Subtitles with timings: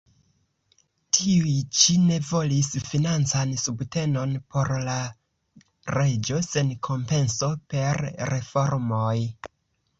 [1.17, 4.97] Tiuj ĉi ne volis financan subtenon por la
[5.99, 9.17] reĝo sen kompenso per reformoj.